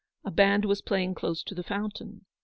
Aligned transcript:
A 0.25 0.31
band 0.31 0.65
was 0.65 0.81
playing 0.81 1.13
close 1.13 1.43
to 1.43 1.53
the 1.53 1.61
fountain. 1.61 2.25